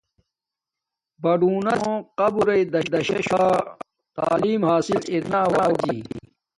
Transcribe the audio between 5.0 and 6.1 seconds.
ارنا آوجی